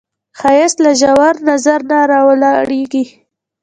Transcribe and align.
ښایست 0.39 0.77
له 0.85 0.91
ژور 0.99 1.35
نظر 1.49 1.79
نه 1.91 1.97
راولاړیږي 2.11 3.03